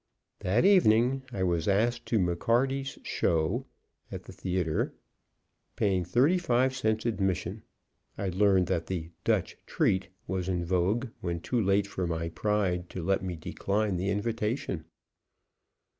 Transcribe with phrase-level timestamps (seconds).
[0.39, 3.67] That evening I was asked to McCarty's Show,
[4.11, 4.95] at the Theatre,
[5.75, 7.61] paying thirty five cents admission;
[8.17, 12.89] I learned that the "Dutch treat" was in vogue when too late for my pride
[12.89, 14.85] to let me decline the invitation.